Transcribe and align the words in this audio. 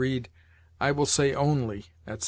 read, 0.01 0.27
"I 0.79 0.91
will 0.93 1.05
say 1.05 1.31
only," 1.35 1.85
etc. 2.07 2.19